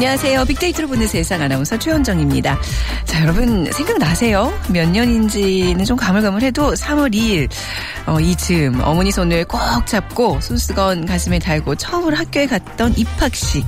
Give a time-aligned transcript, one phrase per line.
[0.00, 0.46] 안녕하세요.
[0.46, 2.58] 빅데이터로 보는 세상 아나운서 최현정입니다.
[3.04, 4.50] 자, 여러분 생각나세요?
[4.70, 7.50] 몇 년인지는 좀 가물가물해도 3월 2일
[8.06, 13.66] 어, 이즈음 어머니 손을 꼭 잡고 손수건 가슴에 달고 처음으로 학교에 갔던 입학식.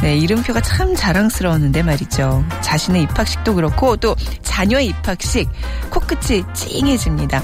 [0.00, 2.44] 네, 이름표가 참 자랑스러웠는데 말이죠.
[2.60, 5.48] 자신의 입학식도 그렇고 또 자녀의 입학식
[5.90, 7.42] 코끝이 찡해집니다.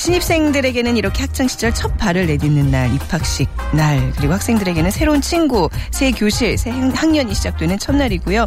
[0.00, 6.56] 신입생들에게는 이렇게 학창시절 첫 발을 내딛는 날, 입학식 날, 그리고 학생들에게는 새로운 친구, 새 교실,
[6.56, 8.46] 새 학년이 시작되는 첫날이고요.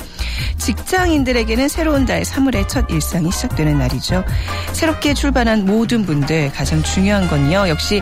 [0.57, 4.23] 직장인들에게는 새로운 달, 3월의 첫 일상이 시작되는 날이죠.
[4.71, 7.69] 새롭게 출발한 모든 분들 가장 중요한 건요.
[7.69, 8.01] 역시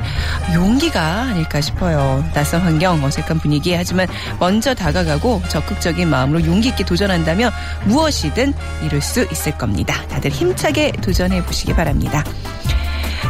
[0.54, 2.24] 용기가 아닐까 싶어요.
[2.34, 4.08] 낯선 환경, 어색한 분위기, 하지만
[4.40, 7.52] 먼저 다가가고 적극적인 마음으로 용기 있게 도전한다면
[7.84, 8.54] 무엇이든
[8.86, 10.08] 이룰 수 있을 겁니다.
[10.08, 12.24] 다들 힘차게 도전해 보시기 바랍니다.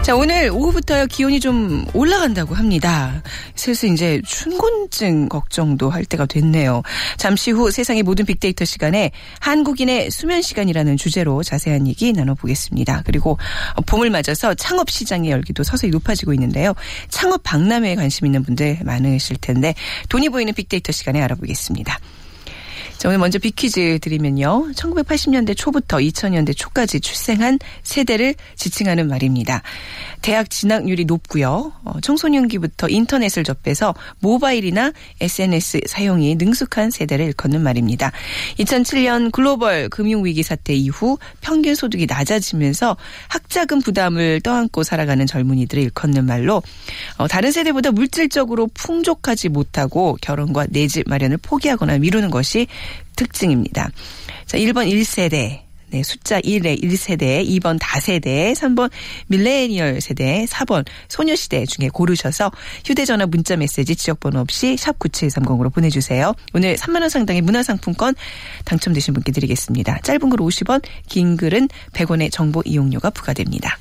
[0.02, 3.22] 자, 오늘 오후부터요, 기온이 좀 올라간다고 합니다.
[3.56, 6.82] 슬슬 이제 춘곤증 걱정도 할 때가 됐네요.
[7.18, 13.04] 잠시 후 세상의 모든 빅데이터 시간에 한국인의 수면 시간이라는 주제로 자세한 얘기 나눠보겠습니다.
[13.06, 13.38] 그리고
[13.86, 16.74] 봄을 맞아서 창업 시장의 열기도 서서히 높아지고 있는데요.
[17.10, 19.76] 창업 박람회에 관심 있는 분들 많으실 텐데
[20.10, 22.00] 돈이 보이는 빅데이터 시간에 알아보겠습니다.
[23.02, 24.74] 자, 오늘 먼저 빅퀴즈 드리면요.
[24.76, 29.64] 1980년대 초부터 2000년대 초까지 출생한 세대를 지칭하는 말입니다.
[30.22, 31.74] 대학 진학률이 높고요.
[31.84, 38.12] 어, 청소년기부터 인터넷을 접해서 모바일이나 SNS 사용이 능숙한 세대를 일컫는 말입니다.
[38.59, 42.98] 2007년 글로벌 금융위기 사태 이후 평균 소득이 낮아지면서
[43.30, 46.62] 학자금 부담을 떠안고 살아가는 젊은이들을 일컫는 말로
[47.18, 52.68] 어, 다른 세대보다 물질적으로 풍족하지 못하고 결혼과 내 집 마련을 포기하거나 미루는 것이
[53.16, 53.90] 특징입니다.
[54.46, 55.72] 자, 1번 1세대.
[55.91, 58.90] 네, 숫자 1의 1세대, 2번 다세대, 3번
[59.28, 62.50] 밀레니얼 세대, 4번 소녀시대 중에 고르셔서
[62.85, 66.34] 휴대전화 문자 메시지 지역번호 없이 샵 9730으로 보내주세요.
[66.53, 68.16] 오늘 3만원 상당의 문화상품권
[68.63, 70.00] 당첨되신 분께 드리겠습니다.
[70.03, 73.78] 짧은 글 50원, 긴 글은 100원의 정보 이용료가 부과됩니다.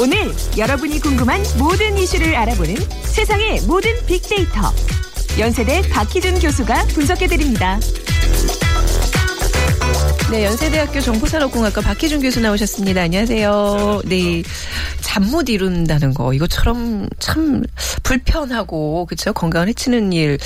[0.00, 4.72] 오늘 여러분이 궁금한 모든 이슈를 알아보는 세상의 모든 빅데이터.
[5.38, 7.78] 연세대 박희준 교수가 분석해드립니다.
[10.30, 13.02] 네, 연세대학교 정보산업공학과 박희준 교수 나오셨습니다.
[13.02, 14.02] 안녕하세요.
[14.06, 14.42] 네,
[15.02, 17.62] 잠 못 이룬다는 거 이거처럼 참
[18.02, 20.38] 불편하고 그렇죠 건강을 해치는 일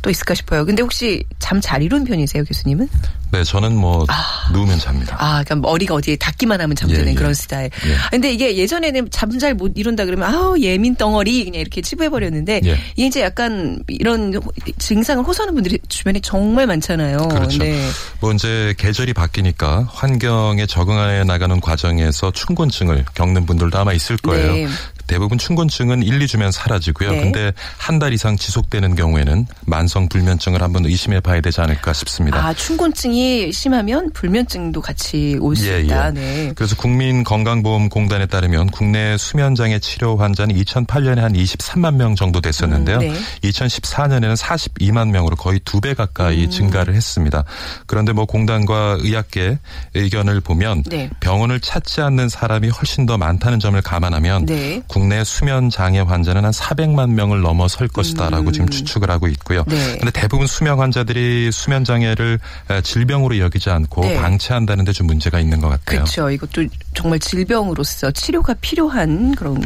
[0.00, 0.64] 또 있을까 싶어요.
[0.64, 2.88] 근데 혹시 잠 잘 이룬 편이세요, 교수님은?
[3.32, 4.06] 네, 저는 뭐
[4.52, 5.16] 누우면 잡니다.
[5.18, 7.14] 아, 그러니까 머리가 어디에 닿기만 하면 잠드는 예, 예.
[7.14, 7.70] 그런 스타일.
[7.86, 7.94] 예.
[7.96, 12.10] 아, 근데 이게 예전에는 잠 잘 못 이룬다 그러면 아우 예민 덩어리 그냥 이렇게 치부해
[12.10, 12.78] 버렸는데 예.
[12.96, 14.38] 이게 이제 약간 이런
[14.78, 17.16] 증상을 호소하는 분들이 주변에 정말 많잖아요.
[17.28, 17.58] 그렇죠.
[17.58, 17.88] 네.
[18.20, 24.52] 뭐 이제 계절이 바뀌니까 환경에 적응해 나가는 과정에서 춘곤증을 겪는 분들도 아마 있을 거예요.
[24.52, 24.68] 네.
[25.06, 27.10] 대부분 춘곤증은 1, 2주면 사라지고요.
[27.12, 27.20] 네.
[27.22, 32.44] 근데 한 달 이상 지속되는 경우에는 만성 불면증을 한번 의심해 봐야 되지 않을까 싶습니다.
[32.44, 36.08] 아, 춘곤증이 심하면 불면증도 같이 올수 예, 있다.
[36.08, 36.10] 예.
[36.10, 36.52] 네.
[36.56, 42.96] 그래서 국민건강보험공단에 따르면 국내 수면장애 치료 환자는 2008년에 한 23만 명 정도 됐었는데요.
[42.96, 43.14] 음, 네.
[43.44, 45.94] 2014년에는 42만 명으로 거의 두배 음.
[45.94, 47.44] 가까이 증가를 했습니다.
[47.86, 49.58] 그런데 뭐 공단과 의학계
[49.94, 51.08] 의견을 보면 네.
[51.20, 54.82] 병원을 찾지 않는 사람이 훨씬 더 많다는 점을 감안하면 네.
[55.02, 59.64] 국내 수면 장애 환자는 한 400만 명을 넘어설 것이다라고 지금 추측을 하고 있고요.
[59.66, 59.74] 음.
[59.74, 59.96] 네.
[59.98, 62.38] 근데 대부분 수면 환자들이 수면 장애를
[62.84, 64.16] 질병으로 여기지 않고 네.
[64.16, 66.00] 방치한다는 데 좀 문제가 있는 것 같아요.
[66.04, 66.30] 그렇죠.
[66.30, 69.60] 이것도 정말 질병으로서 치료가 필요한 그런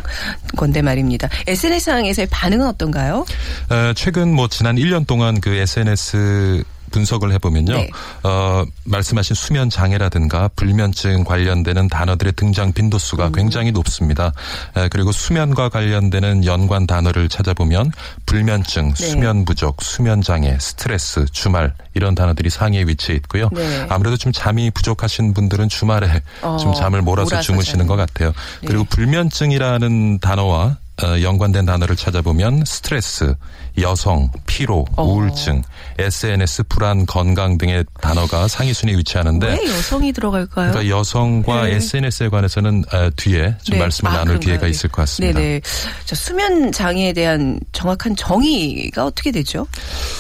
[0.57, 1.29] 건데 말입니다.
[1.49, 3.27] SNS상에서의 반응은 어떤가요?
[3.69, 7.73] 어, 최근 뭐 지난 1년 동안 그 SNS 분석을 해보면요.
[7.73, 7.91] 네.
[8.23, 14.33] 어, 말씀하신 수면 장애라든가 불면증 관련되는 단어들의 등장 빈도수가 굉장히 높습니다.
[14.77, 17.93] 에, 그리고 수면과 관련되는 연관 단어를 찾아보면
[18.27, 19.07] 불면증, 네.
[19.07, 23.49] 수면 부족, 수면 장애, 스트레스, 주말 이런 단어들이 상위에 위치해 있고요.
[23.53, 23.87] 네.
[23.89, 27.87] 아무래도 좀 잠이 부족하신 분들은 주말에 어, 좀 잠을 몰아서, 몰아서 주무시는.
[27.87, 28.33] 것 같아요.
[28.63, 28.69] 네.
[28.69, 33.35] 그리고 불면증이라는 단어와 어, 연관된 단어를 찾아보면 스트레스,
[33.79, 35.05] 여성, 피로, 어.
[35.05, 35.63] 우울증,
[35.99, 40.73] SNS, 불안, 건강 등의 단어가 상위 순위에 위치하는데 왜 여성이 들어갈까요?
[40.73, 41.77] 그러니까 여성과 네.
[41.77, 43.79] SNS에 관해서는 아, 뒤에 좀 네.
[43.81, 44.47] 말씀을 아, 나눌 그런가요?
[44.47, 44.71] 기회가 네.
[44.71, 45.39] 있을 것 같습니다.
[45.39, 45.61] 네네.
[46.05, 49.67] 자, 수면 장애에 대한 정확한 정의가 어떻게 되죠?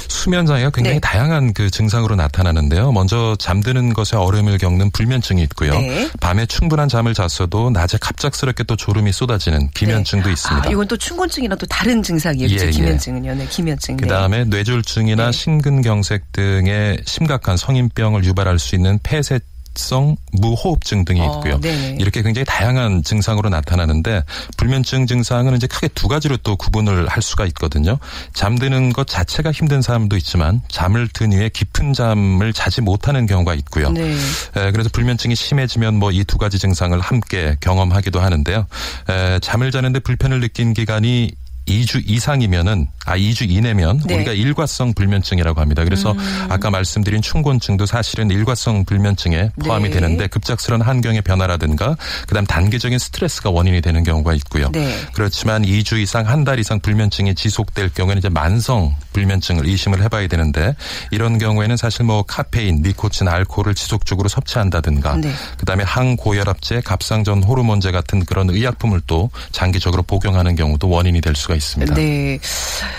[0.08, 1.00] 수면 장애가 굉장히 네.
[1.00, 2.92] 다양한 그 증상으로 나타나는데요.
[2.92, 5.72] 먼저 잠드는 것에 어려움을 겪는 불면증이 있고요.
[5.72, 6.08] 네.
[6.20, 10.32] 밤에 충분한 잠을 잤어도 낮에 갑작스럽게 또 졸음이 쏟아지는 기면증도 네.
[10.32, 10.68] 있습니다.
[10.68, 12.48] 아, 이건 또 춘곤증이랑 또 다른 증상이에요.
[12.50, 12.70] 예, 예.
[12.70, 13.34] 기면증은요.
[13.34, 13.96] 네, 기면증.
[13.96, 15.32] 그 다음에 뇌졸중이나 네.
[15.32, 19.38] 심근경색 등의 심각한 성인병을 유발할 수 있는 폐쇄
[19.78, 21.60] 성 무호흡증 등이 어, 있고요.
[21.60, 21.98] 네네.
[22.00, 24.22] 이렇게 굉장히 다양한 증상으로 나타나는데
[24.56, 27.98] 불면증 증상은 이제 크게 두 가지로 또 구분을 할 수가 있거든요.
[28.32, 33.90] 잠드는 것 자체가 힘든 사람도 있지만 잠을 든 이후에 깊은 잠을 자지 못하는 경우가 있고요.
[33.92, 34.14] 네.
[34.56, 38.66] 에, 그래서 불면증이 심해지면 뭐 이 두 가지 증상을 함께 경험하기도 하는데요.
[39.10, 41.32] 에, 잠을 자는데 불편을 느낀 기간이
[41.66, 44.16] 2주 이상이면은 아 2주 이내면 네.
[44.16, 45.84] 우리가 일과성 불면증이라고 합니다.
[45.84, 46.46] 그래서 음.
[46.48, 49.90] 아까 말씀드린 충곤증도 사실은 일과성 불면증에 포함이 네.
[49.90, 51.96] 되는데 급작스러운 환경의 변화라든가
[52.26, 54.70] 그다음 단기적인 스트레스가 원인이 되는 경우가 있고요.
[54.72, 54.96] 네.
[55.12, 60.76] 그렇지만 2주 이상 한 달 이상 불면증이 지속될 경우에는 이제 만성 불면증을 의심을 해봐야 되는데
[61.10, 65.32] 이런 경우에는 사실 뭐 카페인, 니코틴, 알코올을 지속적으로 섭취한다든가 네.
[65.58, 71.94] 그다음에 항고혈압제, 갑상선 호르몬제 같은 그런 의약품을 또 장기적으로 복용하는 경우도 원인이 될 수가 있습니다.
[71.94, 72.38] 네.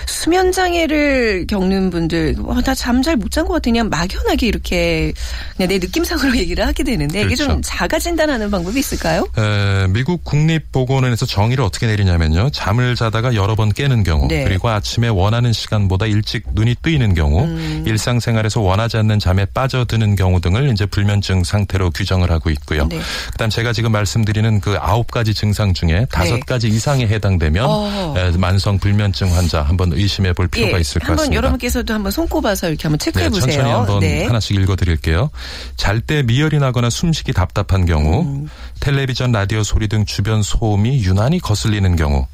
[0.05, 3.63] 수면 장애를 겪는 분들, 어, 나잠 잘 못 잔 것 같아.
[3.65, 5.13] 그냥 막연하게 이렇게
[5.55, 7.61] 그냥 내 느낌상으로 얘기를 하게 되는데 이게 좀 그렇죠.
[7.63, 9.27] 자가 진단하는 방법이 있을까요?
[9.37, 12.49] 에, 미국 국립보건원에서 정의를 어떻게 내리냐면요.
[12.51, 14.43] 잠을 자다가 여러 번 깨는 경우, 네.
[14.43, 17.83] 그리고 아침에 원하는 시간보다 일찍 눈이 뜨이는 경우, 음.
[17.85, 22.87] 일상생활에서 원하지 않는 잠에 빠져드는 경우 등을 이제 불면증 상태로 규정을 하고 있고요.
[22.87, 22.99] 네.
[23.31, 27.71] 그다음 제가 지금 말씀드리는 그 아홉 가지 증상 중에 다섯 가지 이상에 해당되면 네.
[27.71, 28.13] 어.
[28.47, 31.37] 에, 만성 불면증 환자 한번 의심해 볼 필요가 있을 것 예, 한번 같습니다.
[31.37, 33.51] 여러분께서도 한번 손꼽아서 이렇게 한번 체크해 네, 보세요.
[33.51, 34.25] 천천히 한번 네.
[34.25, 35.29] 하나씩 읽어 드릴게요.
[35.75, 38.49] 잘 때 미열이 나거나 숨쉬기 답답한 경우, 음.
[38.79, 42.25] 텔레비전, 라디오 소리 등 주변 소음이 유난히 거슬리는 경우,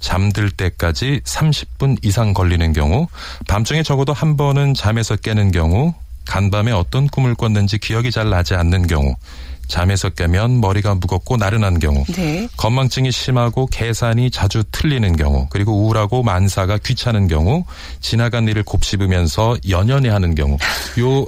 [0.00, 3.06] 잠들 때까지 30분 이상 걸리는 경우,
[3.46, 5.94] 밤중에 적어도 한 번은 잠에서 깨는 경우,
[6.26, 9.14] 간밤에 어떤 꿈을 꿨는지 기억이 잘 나지 않는 경우,
[9.70, 12.48] 잠에서 깨면 머리가 무겁고 나른한 경우, 네.
[12.56, 17.64] 건망증이 심하고 계산이 자주 틀리는 경우, 그리고 우울하고 만사가 귀찮은 경우,
[18.00, 20.58] 지나간 일을 곱씹으면서 연연해 하는 경우,
[20.98, 21.26] 요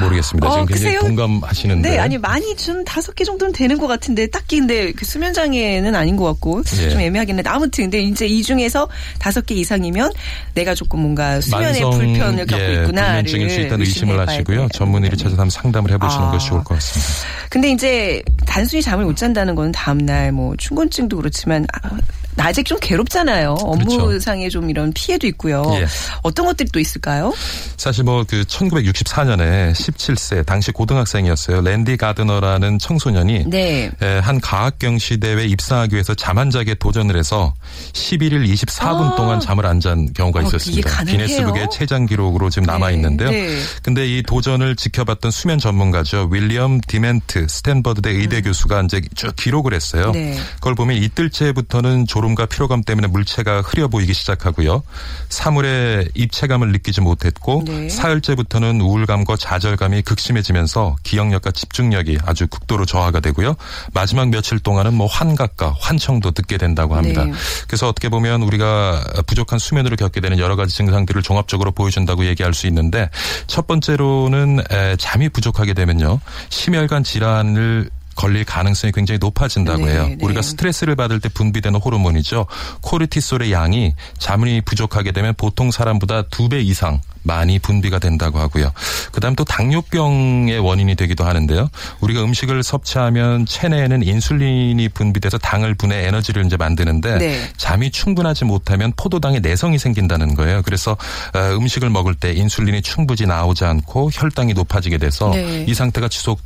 [0.00, 0.48] 모르겠습니다.
[0.48, 1.00] 어, 지금 굉장히 글쎄요.
[1.00, 1.90] 동감하시는데.
[1.90, 5.94] 네, 아니 많이 준 다섯 개 정도는 되는 것 같은데 딱히 근데 그 수면 장애는
[5.94, 6.90] 아닌 것 같고 예.
[6.90, 10.12] 좀 애매하긴 한데 아무튼 근데 이제 이 중에서 다섯 개 이상이면
[10.54, 14.68] 내가 조금 뭔가 만성, 불편을 겪고 예, 있구나를 불면증일 수 있다는 의심을 하시고요.
[14.72, 16.30] 전문의를 찾아서 한번 상담을 해보시는 아.
[16.30, 17.12] 것이 좋을 것 같습니다.
[17.50, 21.90] 근데 이제 단순히 잠을 못 잔다는 건 다음날 뭐 충곤증도 그렇지만 아,
[22.36, 23.56] 낮에 좀 괴롭잖아요.
[23.60, 25.62] 업무상에 좀 이런 피해도 있고요.
[25.62, 25.82] 그렇죠.
[25.82, 25.86] 예.
[26.22, 27.34] 어떤 것들이 또 있을까요?
[27.76, 31.60] 사실 뭐 그 1964년에 17세 당시 고등학생이었어요.
[31.62, 33.90] 랜디 가드너라는 청소년이 네.
[34.02, 37.52] 에, 한 과학 경시 대회 입상하기 위해서 잠 안 자기에 도전을 해서
[37.94, 39.16] 11일 24분 아.
[39.16, 41.04] 동안 잠을 안 잔 경우가 어, 이게 있었습니다.
[41.04, 43.30] 기네스북의 최장 기록으로 지금 남아 있는데요.
[43.30, 43.60] 네.
[43.82, 46.28] 근데 이 도전을 지켜봤던 수면 전문가죠.
[46.32, 50.06] 윌리엄 디멘트 스탠버드대 의대 교수가 이제 쭉 기록을 했어요.
[50.06, 50.12] 음.
[50.12, 50.36] 네.
[50.56, 54.82] 그걸 보면 이틀째부터는 졸음과 피로감 때문에 물체가 흐려 보이기 시작하고요.
[55.28, 57.88] 사물에 입체감을 느끼지 못했고 네.
[57.88, 63.54] 사흘째부터는 우울감과 좌절 감이 극심해지면서 기억력과 집중력이 아주 극도로 저하가 되고요.
[63.94, 67.24] 마지막 며칠 동안은 뭐 환각과 환청도 듣게 된다고 합니다.
[67.24, 67.32] 네.
[67.66, 72.66] 그래서 어떻게 보면 우리가 부족한 수면으로 겪게 되는 여러 가지 증상들을 종합적으로 보여준다고 얘기할 수
[72.66, 73.08] 있는데
[73.46, 76.20] 첫 번째로는 에, 잠이 부족하게 되면요
[76.50, 80.06] 심혈관 질환을 걸릴 가능성이 굉장히 높아진다고 네, 해요.
[80.08, 80.16] 네.
[80.20, 82.46] 우리가 스트레스를 받을 때 분비되는 호르몬이죠.
[82.80, 88.72] 코르티솔의 양이 잠이 부족하게 되면 보통 사람보다 두 배 이상 많이 분비가 된다고 하고요.
[89.12, 91.68] 그다음 또 당뇨병의 원인이 되기도 하는데요.
[92.00, 97.52] 우리가 음식을 섭취하면 체내에는 인슐린이 분비돼서 당을 분해 에너지를 이제 만드는데 네.
[97.58, 100.62] 잠이 충분하지 못하면 포도당의 내성이 생긴다는 거예요.
[100.62, 100.92] 그래서
[101.34, 105.66] 어, 음식을 먹을 때 인슐린이 충분히 나오지 않고 혈당이 높아지게 돼서 네.
[105.68, 106.40] 이 상태가 지속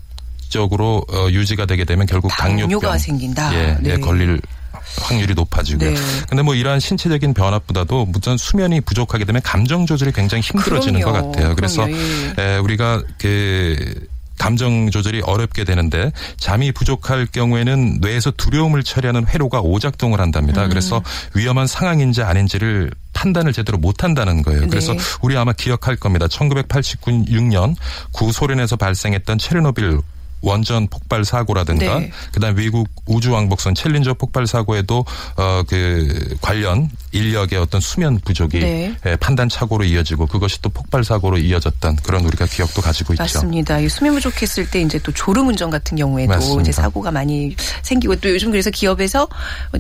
[0.53, 3.55] 적으로 어, 유지가 되게 되면 결국 당뇨가 당뇨병 생긴다.
[3.55, 3.95] 예, 네.
[3.95, 4.41] 예, 걸릴
[5.01, 5.91] 확률이 높아지고요.
[5.91, 5.97] 네.
[6.29, 11.23] 근데 뭐 이러한 신체적인 변화보다도 무전 수면이 부족하게 되면 감정 조절이 굉장히 힘들어지는 그럼요.
[11.23, 11.55] 것 같아요.
[11.57, 12.41] 그래서 그럼요.
[12.41, 14.07] 에, 우리가 그
[14.39, 20.65] 감정 조절이 어렵게 되는데 잠이 부족할 경우에는 뇌에서 두려움을 처리하는 회로가 오작동을 한답니다.
[20.65, 20.69] 음.
[20.69, 21.03] 그래서
[21.35, 24.67] 위험한 상황인지 아닌지를 판단을 제대로 못 한다는 거예요.
[24.69, 24.99] 그래서 네.
[25.21, 26.27] 우리 아마 기억할 겁니다.
[26.27, 27.77] 1986년
[28.13, 30.01] 구소련에서 발생했던 체르노빌
[30.43, 32.11] 원전 폭발 사고라든가 네.
[32.33, 35.05] 그다음 미국 우주 왕복선 챌린저 폭발 사고에도
[35.37, 38.95] 어 그 관련 인력의 어떤 수면 부족이 네.
[39.07, 43.23] 예, 판단 착오로 이어지고 그것이 또 폭발 사고로 이어졌던 그런 우리가 기억도 가지고 있죠.
[43.23, 43.79] 맞습니다.
[43.79, 46.63] 이 수면 부족했을 때 이제 또 졸음 운전 같은 경우에도 맞습니다.
[46.63, 49.29] 이제 사고가 많이 생기고 또 요즘 그래서 기업에서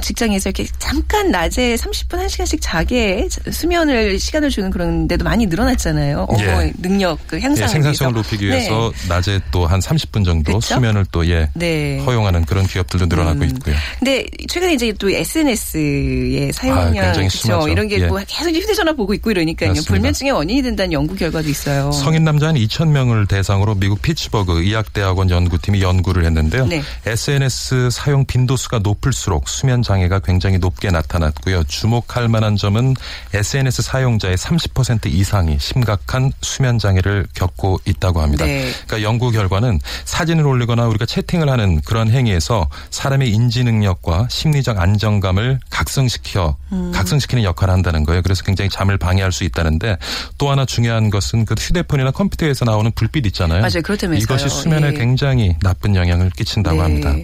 [0.01, 6.27] 직장에서 이렇게 잠깐 낮에 30분 1시간씩 자게 수면을 시간을 주는 그런 데도 많이 늘어났잖아요.
[6.29, 6.73] 업무 예.
[6.81, 8.15] 능력 그 향상을 예, 생산성을.
[8.15, 10.75] 높이기 위해서 낮에 또 한 30분 정도 그쵸?
[10.75, 11.99] 수면을 또 예, 네.
[12.01, 13.45] 허용하는 그런 기업들도 늘어나고 음.
[13.45, 13.75] 있고요.
[13.99, 17.29] 근데 최근에 이제 또 SNS의 사용량 아?
[17.29, 17.69] 심하죠.
[17.69, 18.07] 이런 게 예.
[18.07, 19.71] 뭐 계속 휴대전화 보고 있고 이러니까요.
[19.71, 19.91] 맞습니다.
[19.91, 21.93] 불면증의 원인이 된다는 연구 결과도 있어요.
[21.93, 26.67] 성인 남자 한 2천 명을 대상으로 미국 피츠버그 의학대학원 연구팀이 연구를 했는데요.
[26.67, 26.83] 네.
[27.07, 31.65] SNS 사용 빈도수가 높을수록 수면 장애가 굉장히 높게 나타났고요.
[31.65, 32.95] 주목할 만한 점은
[33.35, 38.45] SNS 사용자의 30% 이상이 심각한 수면 장애를 겪고 있다고 합니다.
[38.45, 38.71] 네.
[38.87, 45.61] 그러니까 연구 결과는 사진을 올리거나 우리가 채팅을 하는 그런 행위에서 사람의 인지 능력과 심리적 안정감을
[45.71, 46.93] 각성시켜 음.
[46.95, 48.23] 각성시키는 역할을 한다는 거예요.
[48.23, 49.97] 그래서 굉장히 잠을 방해할 수 있다는데
[50.39, 53.61] 또 하나 중요한 것은 그 휴대폰이나 컴퓨터에서 나오는 불빛 있잖아요.
[53.61, 53.83] 맞아요.
[53.83, 54.23] 그렇다면서요.
[54.23, 54.93] 이것이 수면에 예.
[54.93, 56.83] 굉장히 나쁜 영향을 끼친다고 네.
[56.83, 57.15] 합니다.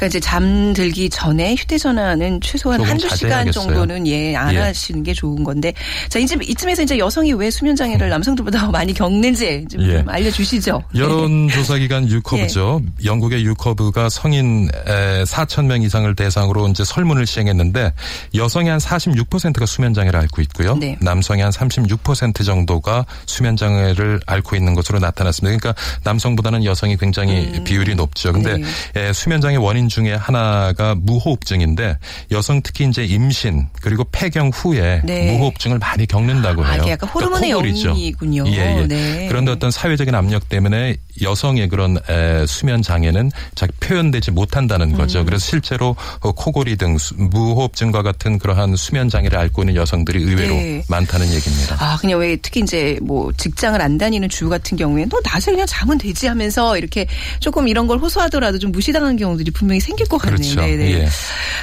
[0.00, 3.52] 그러니까 이제 잠들기 전에 휴대전화는 최소한 한두 시간 자제해야겠어요.
[3.52, 4.58] 정도는 예, 안 예.
[4.58, 5.72] 하시는 게 좋은 건데.
[6.08, 9.90] 자, 이제 이쯤에서 이제 여성이 왜 수면 장애를 남성들보다 많이 겪는지 좀, 음.
[9.90, 9.98] 예.
[9.98, 10.82] 좀 알려 주시죠.
[10.94, 12.80] 여론조사기관 유커브죠.
[13.04, 17.92] 영국의 유커브가 성인 4천 명 이상을 대상으로 이제 설문을 시행했는데
[18.34, 20.76] 여성의 한 46%가 수면 장애를 앓고 있고요.
[20.76, 20.96] 네.
[21.00, 25.58] 남성의 한 36% 정도가 수면 장애를 앓고 있는 것으로 나타났습니다.
[25.58, 28.32] 그러니까 남성보다는 여성이 굉장히 비율이 높죠.
[28.32, 28.64] 근데 네.
[28.96, 31.96] 예, 수면 장애 원인 중에 하나가 무호흡증인데
[32.32, 35.30] 여성 특히 이제 임신 그리고 폐경 후에 네.
[35.36, 36.80] 무호흡증을 많이 겪는다고 아, 해요.
[36.82, 37.90] 이게 약간 호르몬의 그러니까.
[37.90, 38.44] 영이군요.
[38.48, 38.86] 예, 예.
[38.88, 39.26] 네.
[39.28, 44.96] 그런데 어떤 사회적인 압력 때문에 여성의 그런 에, 수면 장애는 잘 표현되지 못한다는 음.
[44.96, 45.24] 거죠.
[45.24, 50.54] 그래서 실제로 어, 코골이 등 수- 무호흡증과 같은 그러한 수면 장애를 앓고 있는 여성들이 의외로
[50.56, 50.82] 네.
[50.88, 51.76] 많다는 얘기입니다.
[51.78, 55.66] 아, 그냥 왜 특히 이제 뭐 직장을 안 다니는 주 같은 경우에 너 낮에 그냥
[55.68, 57.06] 자면 되지 하면서 이렇게
[57.38, 60.36] 조금 이런 걸 호소하더라도 좀 무시당하는 경우들이 분명히 생길 것 같네요.
[60.36, 60.60] 그렇죠.
[60.60, 60.92] 네네.
[60.92, 61.08] 예.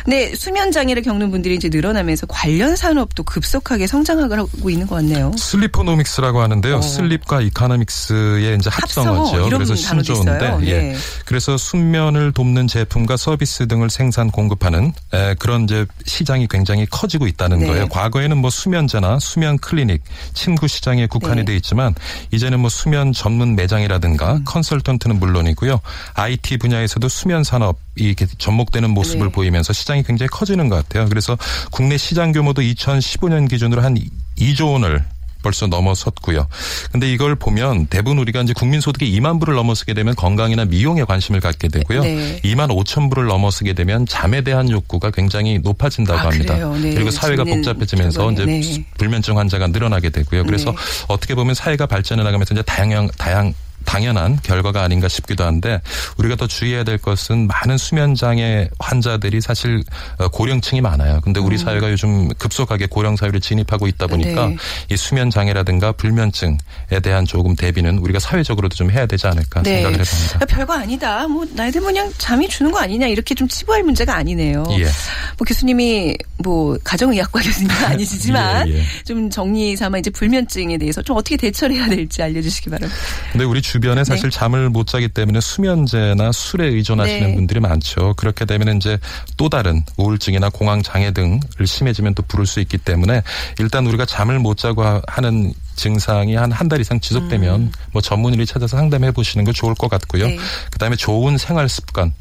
[0.06, 5.32] 네, 수면 장애를 겪는 분들이 이제 늘어나면서 관련 산업도 급속하게 성장하고 있는 것 같네요.
[5.38, 6.78] 슬리포노믹스라고 하는데요.
[6.78, 6.82] 어.
[6.82, 9.50] 슬립과 이카노믹스의 이제 합성어, 합성어죠.
[9.50, 10.58] 그래서 신조어인데.
[10.62, 10.78] 예.
[10.80, 10.96] 네.
[11.26, 17.60] 그래서 숙면을 돕는 제품과 서비스 등을 생산 공급하는 에, 그런 이제 시장이 굉장히 커지고 있다는
[17.60, 17.68] 네.
[17.68, 17.88] 거예요.
[17.90, 21.46] 과거에는 뭐 수면제나 수면 클리닉, 침구 시장에 국한이 네.
[21.46, 21.96] 돼 있지만
[22.32, 24.44] 이제는 뭐 수면 전문 매장이라든가 음.
[24.46, 25.80] 컨설턴트는 물론이고요.
[26.14, 29.32] IT 분야에서도 수면 산업이 이렇게 접목되는 모습을 네.
[29.32, 31.08] 보이면서 시장이 굉장히 커지는 것 같아요.
[31.08, 31.38] 그래서
[31.72, 33.98] 국내 시장 규모도 2015년 기준으로 한
[34.38, 35.04] 2조 원을
[35.44, 36.48] 벌써 넘어섰고요.
[36.92, 41.40] 근데 이걸 보면 대부분 우리가 이제 국민 소득이 2만 불을 넘어서게 되면 건강이나 미용에 관심을
[41.40, 42.02] 갖게 되고요.
[42.02, 42.42] 네.
[42.44, 46.56] 2만 5천 불을 넘어서게 되면 잠에 대한 욕구가 굉장히 높아진다고 아, 합니다.
[46.82, 46.96] 네.
[46.96, 48.46] 그리고 사회가 복잡해지면서 이제.
[48.46, 48.86] 네.
[48.98, 50.44] 불면증 환자가 늘어나게 되고요.
[50.44, 50.78] 그래서 네.
[51.08, 53.54] 어떻게 보면 사회가 발전해 나가면서 이제 다양한 다양
[53.88, 55.82] 당연한 결과가 아닌가 싶기도 한데
[56.18, 59.82] 우리가 더 주의해야 될 것은 많은 수면 장애 환자들이 사실
[60.18, 61.22] 어, 고령층이 많아요.
[61.24, 64.50] 근데 우리 사회가 요즘 급속하게 고령 사회를 진입하고 있다 보니까 음.
[64.52, 64.94] 네.
[64.94, 66.58] 이 수면 장애라든가 불면증에
[67.02, 69.76] 대한 조금 대비는 우리가 사회적으로도 좀 해야 되지 않을까 네.
[69.76, 70.40] 생각을 해봅니다.
[70.42, 71.28] 아, 별거 아니다.
[71.28, 74.66] 뭐 나이 들면 그냥 잠이 주는 거 아니냐 이렇게 좀 치부할 문제가 아니네요.
[74.72, 74.84] 예.
[74.84, 78.84] 뭐 교수님이 뭐 가정의학과 교수님은 아니시지만 예, 예.
[79.06, 83.02] 좀 정리 삼아 이제 불면증에 대해서 좀 어떻게 대처를 해야 될지 알려주시기 바랍니다.
[83.32, 87.36] 근데 우리 주 변에 사실 잠을 못 자기 때문에 수면제나 술에 의존하시는 네.
[87.36, 88.14] 분들이 많죠.
[88.16, 88.98] 그렇게 되면 이제
[89.38, 93.22] 또 다른 우울증이나 공황 장애 등을 심해지면 또 부를 수 있기 때문에
[93.60, 98.46] 일단 우리가 잠을 못 자고 하- 하는 증상이 한 한 달 이상 지속되면 뭐 전문의를
[98.46, 100.26] 찾아서 상담해 보시는 거 좋을 것 같고요.
[100.26, 100.30] 음.
[100.32, 100.38] 네.
[100.72, 102.12] 그다음에 좋은 생활 습관,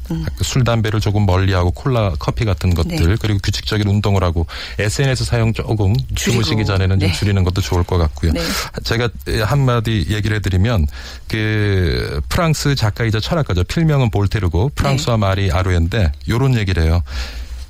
[0.41, 3.15] 술 담배를 조금 멀리하고 콜라, 커피 같은 것들 네.
[3.19, 4.45] 그리고 규칙적인 운동을 하고
[4.79, 6.43] SNS 사용 조금 줄이고.
[6.43, 7.13] 주무시기 전에는 좀 네.
[7.13, 8.31] 줄이는 것도 좋을 것 같고요.
[8.31, 8.41] 네.
[8.83, 9.09] 제가
[9.43, 10.87] 한 마디 얘기를 해드리면
[11.27, 13.63] 그 프랑스 작가이자 철학가죠.
[13.65, 15.19] 필명은 볼테르고 프랑스와 네.
[15.19, 17.01] 마리 아루엔데 요런 얘기를 해요.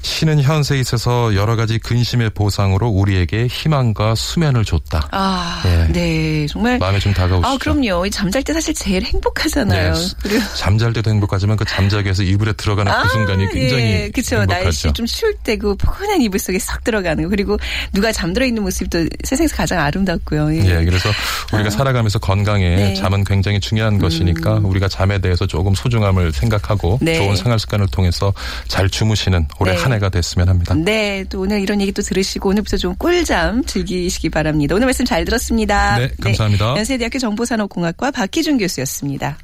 [0.07, 5.09] 신은 현세에 있어서 여러 가지 근심의 보상으로 우리에게 희망과 수면을 줬다.
[5.11, 5.91] 아, 예.
[5.91, 6.79] 네, 정말.
[6.79, 7.47] 마음에 좀 다가오시죠.
[7.47, 8.05] 아, 그럼요.
[8.05, 9.93] 이 잠잘 때 사실 제일 행복하잖아요.
[9.93, 10.07] 네.
[10.23, 14.37] 그리고 잠잘 때도 행복하지만 그 잠자기 위해서 이불에 들어가는 그 순간이 굉장히 예, 그렇죠.
[14.37, 14.63] 행복하죠.
[14.63, 17.57] 날씨 좀 추울 때그 포근한 이불 속에 싹 들어가는 거 그리고
[17.91, 20.55] 누가 잠들어 있는 모습도 세상에서 가장 아름답고요.
[20.55, 20.79] 예.
[20.79, 21.09] 예, 그래서
[21.51, 22.89] 우리가 살아가면서 건강에 네.
[22.91, 22.95] 음.
[22.95, 27.17] 잠은 굉장히 중요한 것이니까 우리가 잠에 대해서 조금 소중함을 생각하고 네.
[27.17, 28.33] 좋은 생활 습관을 통해서
[28.69, 29.81] 잘 주무시는 올해 네.
[29.81, 30.75] 한해 가 됐으면 합니다.
[30.75, 34.75] 네, 또 오늘 이런 얘기 또 들으시고 오늘부터 좀 꿀잠 즐기시기 바랍니다.
[34.75, 35.97] 오늘 말씀 잘 들었습니다.
[35.97, 36.77] 네, 감사합니다.
[36.77, 39.37] 연세대학교 정보산업공학과 박희준 교수였습니다.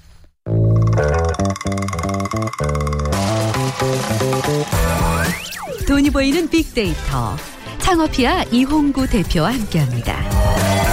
[5.87, 7.35] 돈이 보이는 빅데이터.
[7.79, 10.92] 창업피아 이홍구 대표와 함께합니다.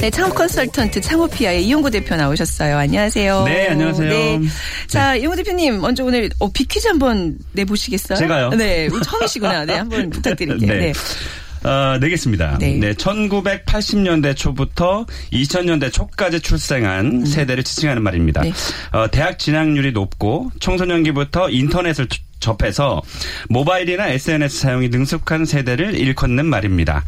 [0.00, 2.76] 네, 창업 컨설턴트 창업피아의 이용구 대표 나오셨어요.
[2.78, 3.44] 안녕하세요.
[3.44, 4.40] 네, 안녕하세요.
[4.86, 8.16] 자, 이용구 대표님 먼저 오늘 어, 빅퀴즈 한번 내보시겠어요?
[8.16, 8.50] 제가요?
[8.50, 9.64] 네, 처음이시구나.
[9.64, 10.68] 네, 한번 부탁드릴게요.
[10.72, 10.92] 네.
[10.92, 11.68] 네.
[11.68, 12.58] 어, 내겠습니다.
[12.60, 12.74] 네.
[12.74, 12.92] 네.
[12.94, 18.42] 1980년대 초부터 2000년대 초까지 출생한 세대를 지칭하는 말입니다.
[18.42, 18.44] 음.
[18.44, 18.52] 네.
[18.96, 23.00] 어, 대학 진학률이 높고 청소년기부터 인터넷을 투- 접해서
[23.48, 27.04] 모바일이나 SNS 사용이 능숙한 세대를 일컫는 말입니다.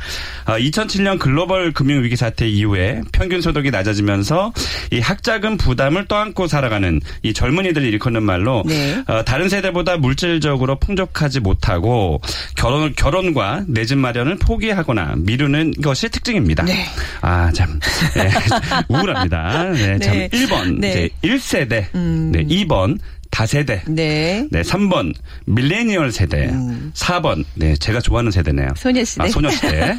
[0.46, 4.52] 어, 2007년 글로벌 금융위기 사태 이후에 평균 소득이 낮아지면서
[4.92, 9.02] 이 학자금 부담을 떠안고 살아가는 이 젊은이들을 일컫는 말로 네.
[9.06, 12.20] 어, 다른 세대보다 물질적으로 풍족하지 못하고
[12.56, 16.62] 결혼 결혼과 내 집 마련을 포기하거나 미루는 것이 특징입니다.
[16.62, 16.86] 네.
[17.22, 17.80] 아, 참.
[18.14, 18.30] 네,
[18.88, 19.64] 우울합니다.
[19.72, 20.16] 네, 참.
[20.16, 20.28] 네.
[20.28, 20.90] 1번 네.
[20.90, 21.92] 이제 1세대.
[21.96, 22.30] 음.
[22.32, 22.98] 네, 2번
[23.30, 23.82] 다세대.
[23.86, 24.46] 네.
[24.50, 25.14] 네, 3번
[25.46, 26.50] 밀레니얼 세대.
[26.94, 28.68] 4번 네, 제가 좋아하는 세대네요.
[28.68, 28.74] 음.
[28.76, 29.22] 소녀시대.
[29.22, 29.70] 아, 소녀시대.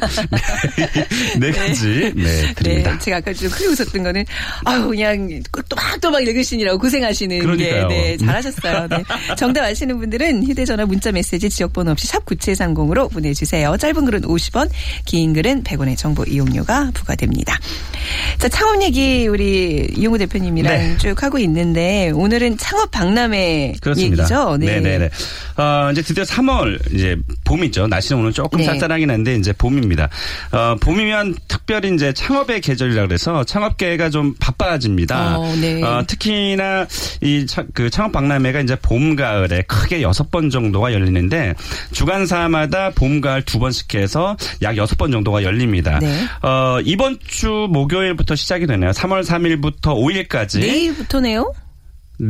[1.40, 2.12] 네, 네 가지.
[2.14, 2.92] 네, 드립니다.
[2.92, 4.24] 네, 제가 아까 좀 크게 웃었던 거는
[4.64, 7.88] 아유 그냥 또막또막 읽으시느라고 고생하시는 그러니까요.
[7.88, 8.88] 게 네, 잘하셨어요.
[8.88, 9.02] 네.
[9.36, 13.76] 정답 아시는 분들은 휴대전화 문자 메시지 지역번호 없이 샵 9730으로 보내주세요.
[13.78, 14.68] 짧은 글은 50원,
[15.06, 17.58] 긴 글은 100원의 정보 이용료가 부과됩니다.
[18.38, 20.96] 자 창업 얘기 우리 이용우 대표님이랑 네.
[20.98, 24.22] 쭉 하고 있는데 오늘은 창업 박람 회 그렇습니다.
[24.24, 24.56] 얘기죠.
[24.58, 25.10] 네, 네, 네.
[25.62, 27.86] 어, 이제 드디어 3월 이제 봄이죠.
[27.86, 28.64] 날씨는 오늘 조금 네.
[28.64, 30.08] 쌀쌀하긴 한데 이제 봄입니다.
[30.52, 35.38] 어, 봄이면 특별히 이제 창업의 계절이라 그래서 창업계가 좀 바빠집니다.
[35.38, 35.82] 어, 네.
[35.82, 36.86] 어, 특히나
[37.20, 41.54] 이 그 창업 박람회가 이제 봄 가을에 크게 여섯 번 정도가 열리는데
[41.92, 45.98] 주간사마다 봄 가을 두 번씩 해서 약 여섯 번 정도가 열립니다.
[46.00, 46.24] 네.
[46.42, 48.90] 어, 이번 주 목요일부터 시작이 되네요.
[48.90, 51.52] 3월 3일부터 5일까지 내일부터네요.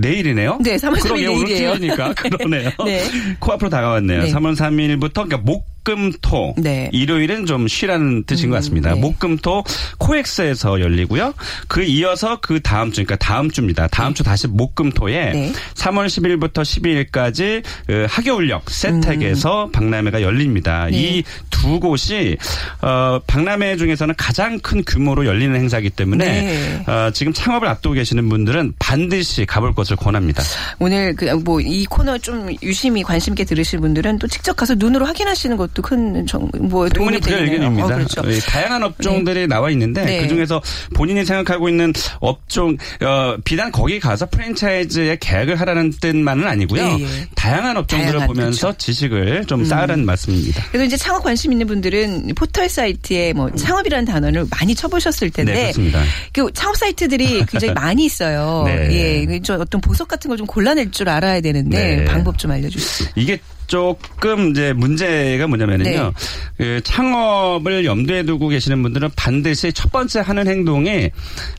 [0.00, 0.58] 내일이네요?
[0.64, 1.68] 네, 3월 3일 그러게 오늘 내일이에요.
[1.74, 2.70] 토요일이니까 그러네요.
[2.84, 3.02] 네.
[3.40, 4.22] 코앞으로 다가왔네요.
[4.22, 4.32] 네.
[4.32, 6.88] 3월 3일부터 그러니까 목 금토 네.
[6.92, 8.94] 일요일은 좀 쉬라는 뜻인 것 같습니다.
[8.94, 9.00] 네.
[9.00, 9.64] 목금토
[9.98, 11.34] 코엑스에서 열리고요.
[11.68, 13.88] 그 이어서 그 다음 주 그러니까 다음 주입니다.
[13.88, 15.52] 다음 주 다시 목금토에 네.
[15.74, 20.86] 3월 10일부터 12일까지 그 하교울역 세택에서 박람회가 열립니다.
[20.86, 20.90] 음.
[20.90, 21.24] 네.
[21.50, 22.36] 이두 곳이
[22.80, 26.84] 어, 박람회 중에서는 가장 큰 규모로 열리는 행사이기 때문에 네.
[26.86, 30.42] 어, 지금 창업을 앞두고 계시는 분들은 반드시 가볼 것을 권합니다.
[30.78, 35.06] 오늘 그 뭐 이 코너 좀 유심히 관심 있게 들으실 분들은 또 직접 가서 눈으로
[35.06, 36.26] 확인하시는 것도 큰
[36.60, 37.52] 뭐 도움이 충분히 불여 되겠네요.
[37.70, 37.84] 의견입니다.
[37.86, 38.22] 어, 그렇죠.
[38.26, 40.22] 예, 다양한 업종들이 나와 있는데 네.
[40.22, 40.60] 그 중에서
[40.94, 46.82] 본인이 생각하고 있는 업종 어, 비단 거기 가서 프랜차이즈에 계약을 하라는 뜻만은 아니고요.
[46.82, 47.26] 예, 예.
[47.34, 48.78] 다양한 업종들을 다양한, 보면서 그렇죠.
[48.78, 50.62] 지식을 좀 쌓으라는 말씀입니다.
[50.70, 55.60] 그래서 이제 창업 관심 있는 분들은 포털 사이트에 뭐 창업이라는 단어를 많이 쳐보셨을 텐데 네,
[55.62, 56.02] 그렇습니다.
[56.32, 58.64] 그 창업 사이트들이 굉장히 많이 있어요.
[58.68, 58.88] 네.
[59.22, 62.04] 예, 그좀 어떤 보석 같은 걸 좀 골라낼 줄 알아야 되는데 네.
[62.04, 63.10] 방법 좀 알려주세요.
[63.14, 63.38] 이게
[63.72, 65.82] 조금 이제 문제가 뭐냐면요.
[65.82, 66.12] 네.
[66.58, 71.08] 그 창업을 염두에 두고 계시는 분들은 반드시 첫 번째 하는 행동이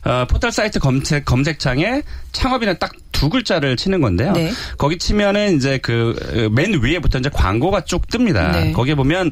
[0.04, 4.32] 어, 포털 사이트 검색 검색창에 창업이라는 딱 두 글자를 치는 건데요.
[4.32, 4.52] 네.
[4.76, 6.14] 거기 치면은 이제 그
[6.50, 8.52] 맨 위에부터 이제 광고가 쭉 뜹니다.
[8.52, 8.72] 네.
[8.72, 9.30] 거기에 보면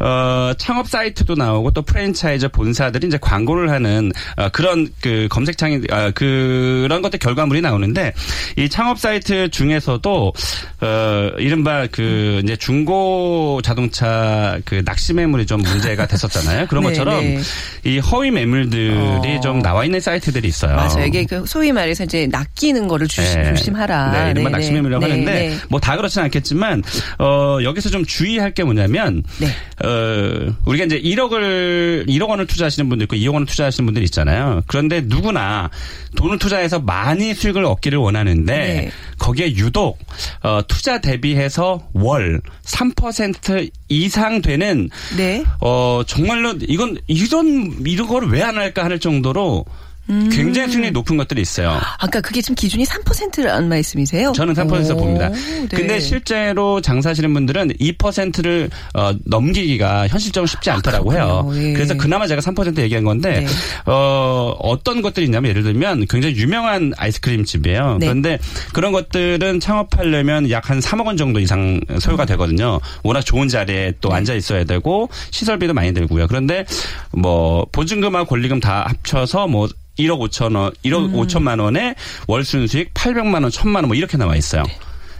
[0.00, 6.10] 어 창업 사이트도 나오고 또 프랜차이즈 본사들이 이제 광고를 하는 어, 그런 그 검색창이 아,
[6.10, 8.12] 그런 것들 결과물이 나오는데
[8.56, 10.32] 이 창업 사이트 중에서도
[10.80, 16.66] 어 이른바 그 이제 중고 자동차 그 낚시 매물이 좀 문제가 됐었잖아요.
[16.66, 17.40] 그런 네, 것처럼 네.
[17.84, 19.40] 이 허위 매물들이 어.
[19.42, 20.76] 좀 나와 있는 사이트들이 있어요.
[20.76, 21.06] 맞아요.
[21.06, 23.48] 이게 그 소위 말해서 이제 낚이는 거를 조심, 네.
[23.54, 24.10] 조심하라.
[24.12, 25.56] 네, 이른바 네, 낚시매물이라고 네, 하는데 네.
[25.70, 26.82] 뭐다 그렇진 않겠지만
[27.18, 29.46] 어 여기서 좀 주의할 게 뭐냐면 네.
[29.84, 34.62] 어 우리가 이제 1억을 1억 원을 투자하시는 분도 있고 2억 원을 투자하시는 분들이 있잖아요.
[34.66, 35.70] 그런데 누구나
[36.16, 38.90] 돈을 투자해서 많이 수익을 얻기를 원하는데 네.
[39.18, 39.98] 거기에 유독
[40.42, 45.44] 어 투자 대비해서 월 3% 이상 되는 네.
[45.60, 49.64] 어 정말로 이건 이런 이런 거를 왜 안 할까 하는 정도로
[50.10, 50.28] 음.
[50.32, 51.78] 굉장히 수익률이 높은 것들이 있어요.
[51.98, 54.32] 아까 그게 지금 기준이 3%라는 말씀이세요?
[54.32, 55.28] 저는 3%에서 오, 봅니다.
[55.28, 55.68] 네.
[55.70, 61.44] 근데 실제로 장사하시는 분들은 2%를 어, 넘기기가 현실적으로 쉽지 않더라고 해요.
[61.48, 61.68] 그렇군요.
[61.68, 61.72] 예.
[61.74, 63.46] 그래서 그나마 제가 3% 얘기한 건데 네.
[63.86, 67.98] 어, 어떤 것들이 있냐면 예를 들면 굉장히 유명한 아이스크림 집이에요.
[68.00, 68.06] 네.
[68.06, 68.38] 그런데
[68.72, 72.80] 그런 것들은 창업하려면 약 한 3억 원 정도 이상 소요가 되거든요.
[73.02, 74.16] 워낙 좋은 자리에 또 네.
[74.16, 76.26] 앉아 있어야 되고 시설비도 많이 들고요.
[76.28, 76.64] 그런데
[77.10, 81.12] 뭐 보증금하고 권리금 다 합쳐서 뭐 1억 5천 원, 1억 음.
[81.14, 81.94] 5천만 원에
[82.26, 84.62] 월 순 수익 800만 원, 1000만 원 뭐 이렇게 나와 있어요.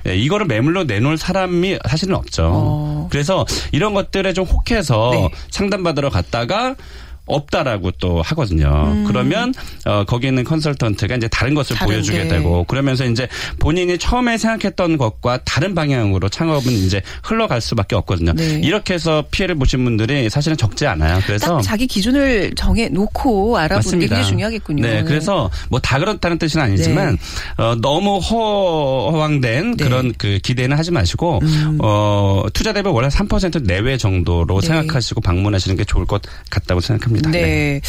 [0.09, 2.43] 예, 이거를 매물로 내놓을 사람이 사실은 없죠.
[2.45, 3.09] 어, 어.
[3.11, 5.29] 그래서 이런 것들에 좀 혹해서 네.
[5.51, 6.75] 상담받으러 갔다가
[7.27, 9.05] 없다라고 또 하거든요.
[9.07, 9.55] 그러면
[9.85, 11.79] 어 거기 있는 컨설턴트가 이제 다른 것을 음.
[11.79, 12.29] 다른, 보여주게 네.
[12.29, 18.33] 되고 그러면서 이제 본인이 처음에 생각했던 것과 다른 방향으로 창업은 이제 흘러갈 수밖에 없거든요.
[18.33, 18.61] 네.
[18.65, 21.21] 이렇게 해서 피해를 보신 분들이 사실은 적지 않아요.
[21.27, 24.07] 그래서 딱 자기 기준을 정해 놓고 알아보는 게.
[24.07, 24.83] 굉장히 중요하겠군요.
[24.83, 27.19] 네, 그래서 뭐 다 그렇다는 뜻은 아니지만
[27.59, 29.85] 어, 너무 허황된 네.
[29.85, 29.89] 음.
[29.89, 31.41] 그런 그 기대는 하지 마시고
[31.81, 34.67] 어, 투자 대비 원래 3% 내외 정도로 네.
[34.69, 37.12] 생각하시고 방문하시는 게 좋을 것 같다고 생각합니다.
[37.31, 37.81] 네.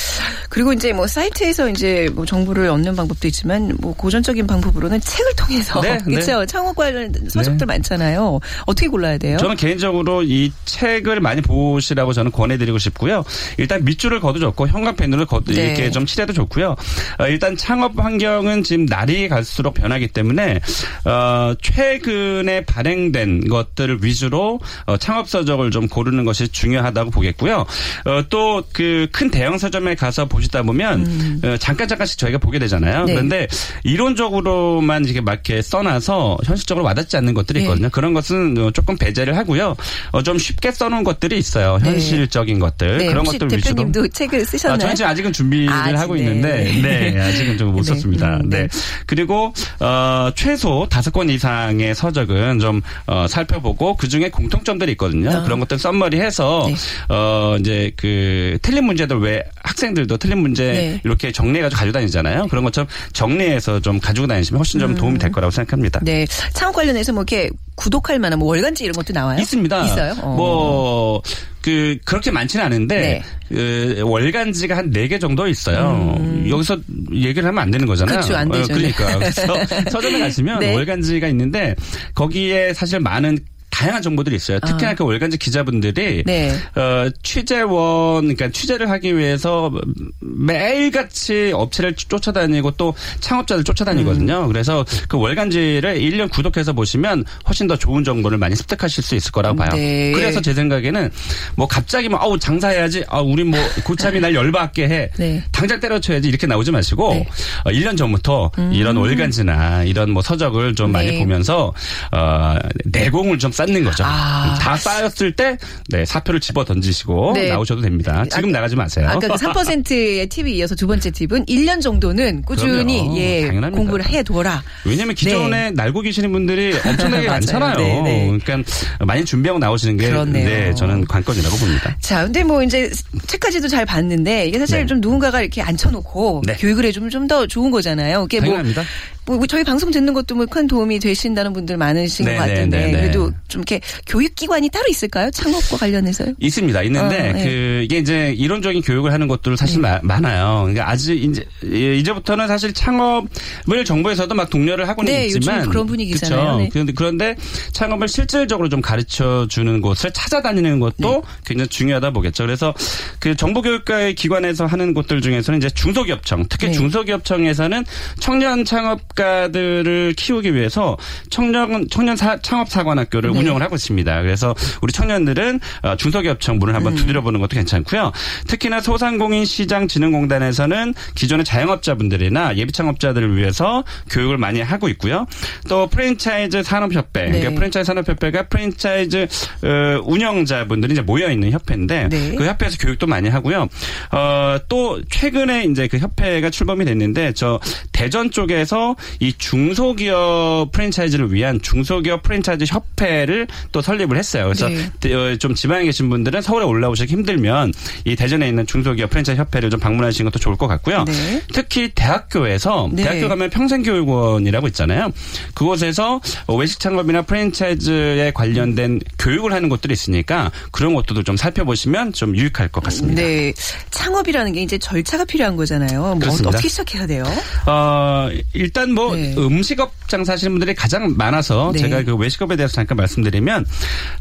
[0.49, 5.81] 그리고 이제 뭐 사이트에서 이제 뭐 정보를 얻는 방법도 있지만 뭐 고전적인 방법으로는 책을 통해서
[5.81, 6.15] 네, 네.
[6.15, 6.45] 그렇죠.
[6.45, 8.39] 창업 관련 서적들 많잖아요.
[8.65, 9.37] 어떻게 골라야 돼요?
[9.37, 13.23] 저는 개인적으로 이 책을 많이 보시라고 저는 권해드리고 싶고요.
[13.57, 15.65] 일단 밑줄을 거도 좋고 현관펜으로 거도 네.
[15.65, 16.75] 이렇게 좀 칠해도 좋고요.
[17.19, 20.59] 어, 일단 창업 환경은 지금 날이 갈수록 변하기 때문에
[21.05, 27.65] 어, 최근에 발행된 것들을 위주로 어, 창업 서적을 좀 고르는 것이 중요하다고 보겠고요.
[28.05, 33.01] 어, 또그 큰 대형 서점에 가서 보시다 보면 어, 잠깐 잠깐씩 저희가 보게 되잖아요.
[33.01, 33.05] 음.
[33.05, 33.13] 네.
[33.13, 33.47] 그런데
[33.83, 37.65] 이론적으로만 이렇게 막 이렇게 써놔서 현실적으로 와닿지 않는 것들이 네.
[37.65, 37.89] 있거든요.
[37.89, 39.75] 그런 것은 어, 조금 배제를 하고요.
[40.11, 41.77] 어, 좀 쉽게 써놓은 것들이 있어요.
[41.81, 41.91] 네.
[41.91, 43.75] 현실적인 것들 네, 그런 혹시 것들 위주로.
[43.75, 44.75] 대표님도 책을 쓰셨나요?
[44.75, 46.21] 아, 저는 지금 아직은 준비를 아직, 하고 네.
[46.21, 48.37] 있는데, 네, 아직은 좀못 네, 썼습니다.
[48.37, 48.63] 음, 네.
[48.63, 48.67] 네.
[49.05, 55.29] 그리고, 어, 최소 다섯 권 이상의 서적은 좀, 어, 살펴보고 그 중에 공통점들이 있거든요.
[55.29, 55.43] 아.
[55.43, 56.75] 그런 것들 썸머리 해서, 네.
[57.13, 61.01] 어, 이제 그, 틀린 문제 들 왜 학생들도 틀린 문제 네.
[61.03, 62.47] 이렇게 정리해가지고 가지고 다니잖아요.
[62.47, 65.99] 그런 것처럼 정리해서 좀 가지고 다니시면 훨씬 좀 도움이 될 거라고 생각합니다.
[66.01, 66.05] 음.
[66.05, 66.25] 네.
[66.53, 69.39] 창업 관련해서 뭐 이렇게 구독할 만한 뭐 월간지 이런 것도 나와요?
[69.39, 69.85] 있습니다.
[69.85, 70.15] 있어요?
[70.21, 70.35] 어.
[70.35, 71.21] 뭐,
[71.61, 73.23] 그, 그렇게 많지는 않은데, 네.
[73.49, 76.15] 그, 월간지가 한 네 개 정도 있어요.
[76.49, 76.77] 여기서
[77.13, 78.15] 얘기를 하면 안 되는 거잖아요.
[78.15, 78.21] 음.
[78.21, 78.67] 그렇죠, 안 되죠.
[78.73, 79.17] 그러니까.
[79.19, 79.55] 그래서
[79.89, 80.73] 서점에 가시면 네.
[80.75, 81.75] 월간지가 있는데,
[82.13, 83.39] 거기에 사실 많은
[83.73, 84.59] 다양한 정보들이 있어요.
[84.59, 84.93] 특히나 아.
[84.93, 86.55] 그 월간지 기자분들이 네.
[86.75, 89.71] 어, 취재원 그러니까 취재를 하기 위해서
[90.19, 94.43] 매일같이 업체를 쫓아다니고 또 창업자들 쫓아다니거든요.
[94.43, 94.47] 음.
[94.47, 99.55] 그래서 그 월간지를 1년 구독해서 보시면 훨씬 더 좋은 정보를 많이 습득하실 수 있을 거라고
[99.55, 99.69] 봐요.
[99.71, 100.11] 네.
[100.11, 101.09] 그래서 제 생각에는
[101.55, 103.05] 뭐 갑자기 뭐 아우 장사해야지.
[103.07, 105.09] 아 우리 뭐 고참이 날 열받게 해.
[105.17, 105.43] 네.
[105.51, 107.27] 당장 때려쳐야지 이렇게 나오지 마시고 네.
[107.65, 111.17] 어, 1년 전부터 이런 월간지나 이런 뭐 서적을 좀 많이 네.
[111.17, 111.73] 보면서
[112.11, 112.55] 어,
[112.85, 114.03] 내공을 좀 쌓는 거죠.
[114.05, 114.57] 아.
[114.61, 115.57] 다 쌓였을 때
[115.89, 117.49] 네, 사표를 집어 던지시고 네.
[117.49, 118.23] 나오셔도 됩니다.
[118.31, 119.07] 지금 아, 나가지 마세요.
[119.09, 123.17] 아까 그 3%의 팁이 이어서 두 번째 팁은 1년 정도는 꾸준히 그럼요.
[123.17, 123.77] 예 당연합니다.
[123.77, 124.61] 공부를 해둬라.
[124.85, 127.27] 왜냐하면 기존에 날고 계시는 분들이 엄청나게.
[127.33, 127.77] 많잖아요.
[127.77, 128.37] 네, 네.
[128.43, 128.71] 그러니까
[129.05, 130.11] 많이 준비하고 나오시는 게.
[130.31, 131.95] 네, 저는 관건이라고 봅니다.
[131.99, 132.91] 자, 근데 뭐 이제
[133.27, 134.85] 책까지도 잘 봤는데 이게 사실 네.
[134.85, 136.53] 좀 누군가가 이렇게 앉혀놓고 네.
[136.57, 138.25] 교육을 해주면 좀 더 좋은 거잖아요.
[138.25, 138.83] 이게 뭐, 당연합니다.
[139.25, 142.77] 뭐 저희 방송 듣는 것도 뭐 큰 도움이 되신다는 분들 많으신 네, 것 네, 같은데
[142.77, 143.01] 네, 네.
[143.01, 145.31] 그래도 좀 이렇게 교육기관이 따로 있을까요?
[145.31, 146.33] 창업과 관련해서요?
[146.39, 146.81] 있습니다.
[146.83, 147.43] 있는데 어, 네.
[147.43, 150.59] 그 이게 이제 이론적인 교육을 하는 것들 사실 마- 많아요.
[150.63, 155.87] 그러니까 아직 이제 예, 이제부터는 사실 창업을 정부에서도 막 독려를 하고는 네, 요즘 있지만 그런
[155.87, 156.57] 분위기잖아요.
[156.57, 156.69] 네.
[156.71, 157.35] 그런데 그런데
[157.71, 161.21] 창업을 실질적으로 좀 가르쳐 주는 곳을 찾아다니는 것도 네.
[161.45, 162.43] 굉장히 중요하다 보겠죠.
[162.43, 162.73] 그래서
[163.19, 166.73] 그 정보교육과의 기관에서 하는 곳들 중에서는 이제 중소기업청, 특히 네.
[166.73, 167.85] 중소기업청에서는
[168.19, 170.97] 청년 창업 가들을 키우기 위해서
[171.29, 173.39] 청년 청년 사- 창업 사관학교를 네.
[173.39, 174.21] 운영을 하고 있습니다.
[174.21, 176.75] 그래서 우리 청년들은 어, 중소기업청 문을 음.
[176.75, 178.11] 한번 두드려 보는 것도 괜찮고요.
[178.47, 185.25] 특히나 소상공인 시장 진흥공단에서는 기존의 자영업자분들이나 예비 창업자들을 위해서 교육을 많이 하고 있고요.
[185.69, 187.31] 또 프랜차이즈 산업협회, 네.
[187.31, 189.27] 그러니까 프랜차이즈 산업협회가 프랜차이즈
[189.63, 192.35] 어, 운영자분들이 이제 모여 있는 협회인데 네.
[192.35, 193.67] 그 협회에서 교육도 많이 하고요.
[194.11, 197.59] 어, 또 최근에 이제 그 협회가 출범이 됐는데 저
[197.91, 204.45] 대전 쪽에서 이 중소기업 프랜차이즈를 위한 중소기업 프랜차이즈 협회를 또 설립을 했어요.
[204.45, 204.89] 그래서 네.
[204.99, 207.73] 대- 어, 좀 지방에 계신 분들은 서울에 올라오시기 힘들면
[208.05, 211.03] 이 대전에 있는 중소기업 프랜차이즈 협회를 좀 방문하시는 것도 좋을 것 같고요.
[211.05, 211.41] 네.
[211.53, 213.03] 특히 대학교에서 네.
[213.03, 215.11] 대학교 가면 평생교육원이라고 있잖아요.
[215.53, 216.21] 그곳에서
[216.57, 222.83] 외식 창업이나 프랜차이즈에 관련된 교육을 하는 곳들이 있으니까 그런 것들도 좀 살펴보시면 좀 유익할 것
[222.83, 223.21] 같습니다.
[223.21, 223.53] 네.
[223.91, 226.01] 창업이라는 게 이제 절차가 필요한 거잖아요.
[226.01, 226.49] 뭐 그렇습니다.
[226.49, 227.23] 어떻게 시작해야 돼요?
[227.65, 229.33] 어, 일단 뭐 네.
[229.37, 231.79] 음식업 장사하시는 분들이 가장 많아서 네.
[231.79, 233.65] 제가 그 외식업에 대해서 잠깐 말씀드리면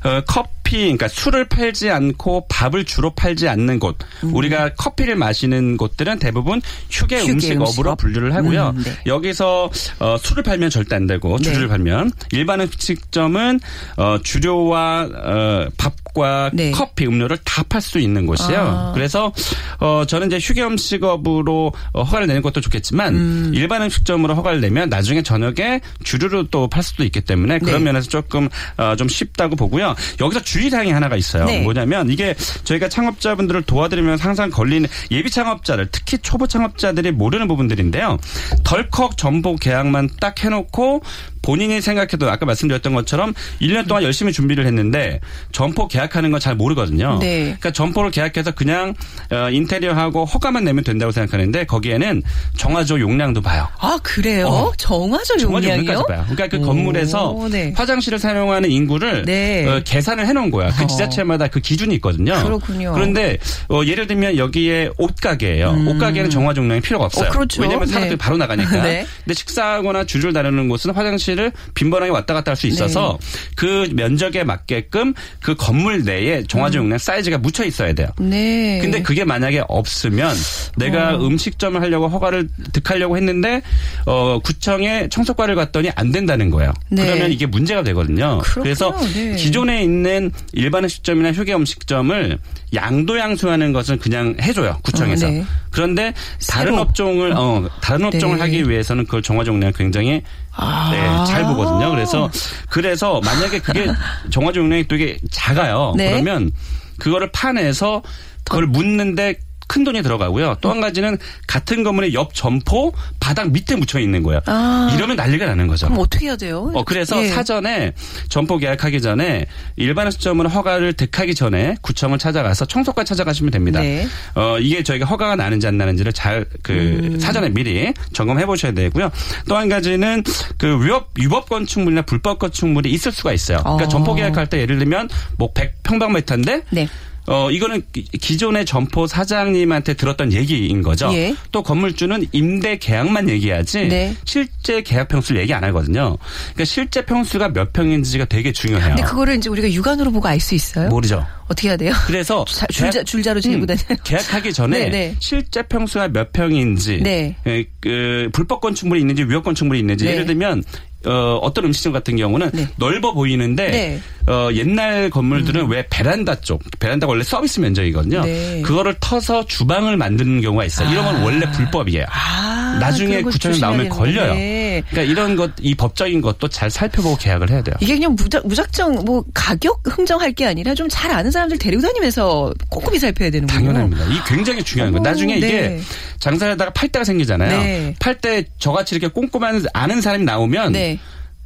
[0.05, 3.97] 어, 커피, 그러니까 술을 팔지 않고 밥을 주로 팔지 않는 곳.
[4.23, 7.21] 우리가 커피를 마시는 곳들은 대부분 휴게, 음.
[7.23, 7.99] 휴게 음식업으로 음식업.
[7.99, 8.73] 분류를 하고요.
[8.77, 8.93] 음, 네.
[9.07, 11.69] 여기서 어, 술을 팔면 절대 안 되고 주류를 네.
[11.69, 13.61] 팔면 일반 음식점은
[13.97, 16.71] 어, 주류와 어, 밥과 네.
[16.71, 18.61] 커피, 음료를 다 팔 수 있는 곳이에요.
[18.61, 18.93] 아.
[18.95, 19.33] 그래서
[19.81, 23.53] 어, 저는 이제 휴게 음식업으로 어, 허가를 내는 것도 좋겠지만 음.
[23.55, 27.93] 일반 음식점으로 허가를 내면 나중에 저녁에 주류로 또 팔 수도 있기 때문에 그런 네.
[27.93, 28.49] 면에서 조금
[28.79, 29.95] 어, 좀 쉽다고 보고요.
[30.21, 31.45] 여기서 주의 주의사항이 하나가 있어요.
[31.45, 31.61] 네.
[31.63, 38.19] 뭐냐면 이게 저희가 창업자분들을 도와드리면 항상 걸리는 예비 창업자를 특히 초보 창업자들이 모르는 부분들인데요.
[38.65, 41.03] 덜컥 정보 계약만 딱 해놓고
[41.43, 45.19] 본인이 생각해도 아까 말씀드렸던 것처럼 1년 동안 열심히 준비를 했는데
[45.53, 47.19] 점포 계약하는 건 잘 모르거든요.
[47.21, 47.43] 네.
[47.45, 48.95] 그러니까 점포를 계약해서 그냥
[49.31, 52.21] 어, 인테리어하고 허가만 내면 된다고 생각하는데 거기에는
[52.57, 53.69] 정화조 용량도 봐요.
[53.79, 54.47] 아 그래요?
[54.49, 54.73] 어.
[54.77, 55.93] 정화조 정화조 용량이요?
[55.93, 56.25] 용량까지 봐요.
[56.29, 57.73] 그러니까 그 오, 건물에서 네.
[57.77, 59.65] 화장실을 사용하는 인구를 네.
[59.69, 60.71] 어, 계산을 해놓은 거야.
[60.71, 60.87] 그 어.
[60.89, 62.33] 지자체마다 그 기준이 있거든요.
[62.43, 62.93] 그렇군요.
[62.93, 65.85] 그런데 어, 예를 들면 여기에 옷가게예요.
[65.87, 67.27] 옷가게는 정화 용량이 필요가 없어요.
[67.27, 67.29] 음.
[67.29, 67.63] 어, 그렇죠.
[67.63, 68.25] 왜냐하면 사람들이 네.
[68.25, 68.71] 바로 나가니까.
[68.83, 69.07] 네.
[69.25, 73.19] 근데 식사하거나 주류를 다루는 곳은 화장실 을 빈번하게 왔다 갔다 할 수 있어서
[73.57, 78.09] 그 면적에 맞게끔 그 건물 내에 정화조 용량 사이즈가 묻혀 있어야 돼요.
[78.21, 78.31] 음.
[78.31, 78.79] 네.
[78.83, 80.35] 근데 그게 만약에 없으면
[80.77, 81.27] 내가 어.
[81.27, 83.63] 음식점을 하려고 허가를 득하려고 했는데
[84.07, 86.73] 어 구청에 청소과를 갔더니 안 된다는 거예요.
[86.91, 87.05] 네.
[87.05, 88.39] 그러면 이게 문제가 되거든요.
[88.43, 88.63] 그렇군요.
[88.63, 89.35] 그래서 네.
[89.37, 92.39] 기존에 있는 일반 음식점이나 휴게 음식점을
[92.75, 95.27] 양도 양수하는 것은 그냥 해줘요 구청에서.
[95.27, 95.45] 어, 네.
[95.71, 96.13] 그런데
[96.49, 96.83] 다른 새로.
[96.83, 98.43] 업종을 어 다른 업종을 네.
[98.43, 100.23] 하기 위해서는 그걸 정화종량 굉장히
[100.55, 100.91] 아.
[100.93, 101.91] 네, 잘 보거든요.
[101.91, 102.31] 그래서
[102.69, 103.87] 그래서 만약에 그게
[104.31, 105.95] 정화조 용량이 되게 작아요.
[105.97, 106.11] 네.
[106.11, 106.51] 그러면
[106.99, 108.03] 그거를 파내서
[108.45, 109.37] 그걸 묻는데
[109.73, 110.57] 큰 돈이 들어가고요.
[110.61, 114.41] 또 한 가지는 같은 건물의 옆 점포 바닥 밑에 묻혀 있는 거예요.
[114.47, 114.91] 아.
[114.95, 115.87] 이러면 난리가 나는 거죠.
[115.87, 116.71] 그럼 어떻게 해야 돼요?
[116.75, 117.29] 어, 그래서 예.
[117.29, 117.93] 사전에
[118.29, 123.81] 점포 계약하기 전에 일반 시점으로 허가를 득하기 전에 구청을 찾아가서 청소과 찾아가시면 됩니다.
[123.81, 124.07] 네.
[124.35, 127.19] 어, 이게 저희가 허가가 나는지 안 나는지를 잘그 음.
[127.21, 129.11] 사전에 미리 점검해 보셔야 되고요.
[129.49, 130.23] 또 한 가지는
[130.59, 133.59] 그 위법, 위법 건축물이나 불법 건축물이 있을 수가 있어요.
[133.59, 133.89] 그러니까 어.
[133.89, 135.09] 점포 계약할 때 예를 들면
[135.39, 136.89] 뭐 100평방미터인데 네.
[137.27, 141.09] 어, 이거는 기- 기존의 점포 사장님한테 들었던 얘기인 거죠.
[141.15, 141.35] 예.
[141.53, 144.15] 또 건물주는 임대 계약만 얘기하지 네.
[144.25, 146.17] 실제 계약 평수를 얘기 안 하거든요.
[146.53, 148.89] 그러니까 실제 평수가 몇 평인지가 되게 중요해요.
[148.97, 150.89] 근데 그거를 이제 우리가 육안으로 보고 알 수 있어요?
[150.89, 151.25] 모르죠.
[151.47, 151.93] 어떻게 해야 돼요?
[152.09, 153.85] 그래서 자- 줄자- 줄자로 재고 음, 다녀요?
[154.03, 155.17] 계약하기 전에 네, 네.
[155.21, 157.37] 실제 평수가 몇 평인지 네.
[157.47, 160.13] 에, 그 불법 건축물이 있는지 위법 건축물이 있는지 네.
[160.13, 160.65] 예를 들면
[161.07, 162.69] 어, 어떤 음식점 같은 경우는 네.
[162.77, 164.01] 넓어 보이는데 네.
[164.33, 168.23] 어, 옛날 건물들은 왜 베란다 쪽 베란다가 원래 서비스 면적이거든요.
[168.25, 168.63] 네.
[168.63, 170.91] 그거를 터서 주방을 만드는 경우가 있어요.
[170.91, 172.05] 이런 건 원래 불법이에요.
[172.09, 174.29] 아, 나중에 구청에 나오면 걸려요.
[174.35, 174.83] 되는데.
[174.91, 177.75] 그러니까 이런 것, 이 법적인 것도 잘 살펴보고 계약을 해야 돼요.
[177.81, 182.53] 이게 그냥 무작, 무작정 뭐 가격 흥정할 게 아니라 좀 잘 아는 사람들 데리고 다니면서
[182.69, 183.59] 꼼꼼히 살펴야 되는군요.
[183.73, 184.05] 당연합니다.
[184.05, 185.01] 이 굉장히 중요한 거예요.
[185.01, 185.81] 어머, 나중에 이게 네.
[186.19, 187.59] 장사를 하다가 팔 때가 생기잖아요.
[187.63, 187.95] 네.
[187.99, 190.92] 팔때 저같이 이렇게 꼼꼼한 아는 사람이 나오면 네.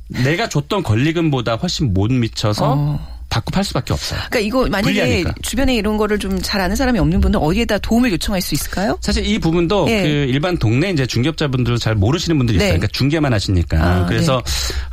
[0.09, 3.16] 내가 줬던 권리금보다 훨씬 못 미쳐서 어.
[3.29, 4.19] 받고 팔 수밖에 없어요.
[4.31, 5.35] 그러니까 이거 만약에 불리하니까.
[5.43, 8.99] 주변에 이런 거를 좀 잘 아는 사람이 없는 분은 어디에다 도움을 요청할 수 있을까요?
[9.01, 10.03] 사실 이 부분도 예.
[10.03, 12.69] 그 일반 동네 이제 중개업자분들은 잘 모르시는 분들이 있어요.
[12.73, 12.77] 네.
[12.79, 13.79] 그러니까 중개만 하시니까.
[13.83, 14.43] 아, 그래서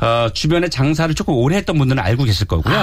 [0.00, 2.74] 어, 주변에 장사를 조금 오래 했던 분들은 알고 계실 거고요.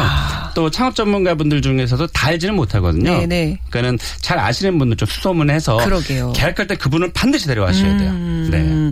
[0.55, 3.11] 또 창업 전문가분들 중에서도 다 알지는 못하거든요.
[3.11, 3.17] 아.
[3.19, 3.57] 네, 네.
[3.69, 6.31] 그러니까는 잘 아시는 분들 좀 수소문해서 그러게요.
[6.33, 8.11] 계약할 때 그분을 반드시 데려가셔야 돼요.
[8.11, 8.57] 네.
[8.57, 8.91] 음,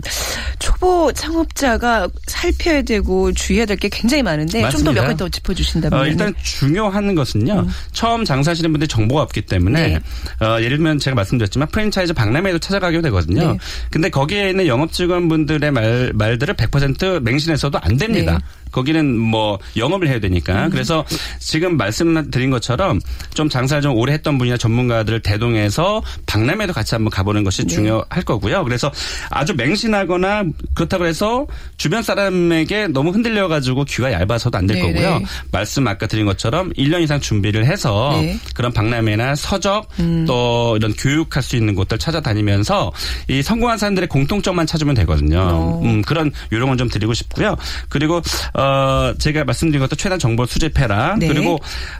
[0.58, 5.02] 초보 창업자가 살펴야 되고 주의해야 될 게 굉장히 많은데 좀 더 몇.
[5.04, 7.66] 가지 더 짚어주신다면 어, 일단 중요한 것은요.
[7.92, 10.00] 처음 장사하시는 분들 정보가 없기 때문에 음.
[10.38, 10.46] 네.
[10.46, 13.52] 어, 예를 들면 제가 말씀드렸지만 프랜차이즈 박람회도 찾아가게 되거든요.
[13.52, 13.58] 네.
[13.90, 18.32] 근데 거기에 있는 영업 직원분들의 말 말들을 100% 맹신해서도 안 됩니다.
[18.32, 18.38] 네.
[18.70, 20.66] 거기는 뭐 영업을 해야 되니까.
[20.66, 20.70] 음.
[20.70, 21.04] 그래서
[21.38, 23.00] 지금 말씀드린 것처럼
[23.34, 27.74] 좀 장사를 좀 오래 했던 분이나 전문가들을 대동해서 박람회도 같이 한번 가보는 것이 네.
[27.74, 28.64] 중요할 거고요.
[28.64, 28.90] 그래서
[29.30, 35.18] 아주 맹신하거나 그렇다고 해서 주변 사람에게 너무 흔들려 가지고 귀가 얇아서도 안될 네, 거고요.
[35.18, 35.24] 네.
[35.50, 38.32] 말씀 아까 드린 것처럼 1년 이상 준비를 해서 네.
[38.32, 38.40] 음.
[38.54, 39.88] 그런 박람회나 서적
[40.26, 42.92] 또 이런 교육할 수 있는 곳들 찾아다니면서
[43.28, 45.38] 이 성공한 사람들의 공통점만 찾으면 되거든요.
[45.40, 45.80] 어.
[45.82, 47.56] 음, 그런 요령을 좀 드리고 싶고요.
[47.88, 48.20] 그리고
[48.60, 51.16] 어 제가 말씀드린 것도 최대한 정보를 수집해라.
[51.18, 51.28] 네.
[51.28, 51.58] 그리고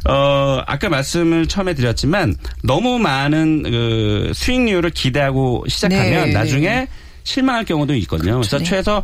[0.09, 6.89] 어 아까 말씀을 처음에 드렸지만 너무 많은 그 수익률을 기대하고 시작하면 네, 나중에 네.
[7.25, 8.35] 실망할 경우도 있거든요.
[8.35, 8.65] 그래서 네.
[8.65, 9.03] 최소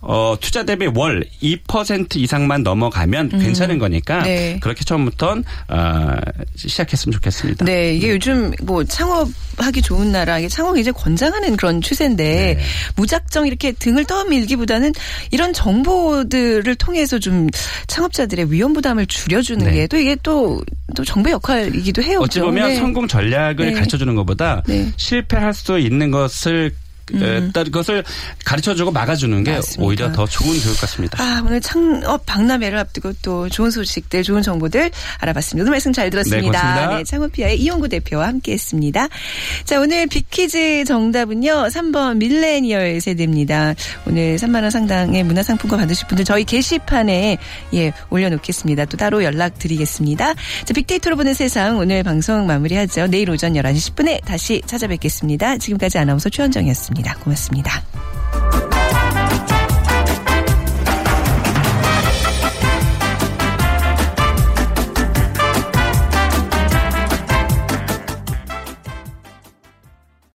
[0.00, 4.58] 어, 투자 대비 월 2% 이상만 넘어가면 괜찮은 거니까 네.
[4.60, 6.16] 그렇게 처음부터 어,
[6.54, 7.64] 시작했으면 좋겠습니다.
[7.64, 12.64] 네, 이게 요즘 뭐 창업하기 좋은 나라, 이게 창업이 이제 권장하는 그런 추세인데 네.
[12.94, 14.92] 무작정 이렇게 등을 떠밀기보다는
[15.32, 17.48] 이런 정보들을 통해서 좀
[17.88, 19.72] 창업자들의 위험 부담을 줄여주는 네.
[19.72, 20.62] 게또 이게 또,
[20.94, 22.20] 또 정부의 역할이기도 해요.
[22.22, 22.40] 어찌?
[22.40, 22.76] 보면 네.
[22.76, 23.72] 성공 전략을 네.
[23.72, 24.88] 가르쳐 주는 것보다 네.
[24.96, 26.72] 실패할 수 있는 것을
[27.14, 28.04] 에, 따- 그것을
[28.44, 29.54] 가르쳐주고 막아주는 게 음.
[29.56, 29.84] 맞습니다.
[29.84, 31.22] 오히려 더 좋은 교육 같습니다.
[31.22, 35.62] 아, 오늘 창업 박람회를 앞두고 또 좋은 소식들, 좋은 정보들 알아봤습니다.
[35.62, 36.60] 오늘 말씀 잘 네, 들었습니다.
[36.62, 37.04] 고맙습니다.
[37.04, 39.08] 창업피아의 이용구 대표와 함께 했습니다.
[39.64, 43.74] 자, 오늘 빅퀴즈 정답은요, 3번 밀레니얼 세대입니다.
[44.06, 47.38] 오늘 3만 원 상당의 문화상품권 받으실 분들 저희 게시판에
[47.74, 48.84] 예, 올려놓겠습니다.
[48.86, 50.34] 또 따로 연락드리겠습니다.
[50.34, 53.06] 자, 빅데이터로 보는 세상 오늘 방송 마무리하죠.
[53.08, 55.58] 내일 오전 11시 10분에 다시 찾아뵙겠습니다.
[55.58, 57.14] 지금까지 아나운서 최현정이었습 감사합니다.
[57.20, 57.82] 고맙습니다.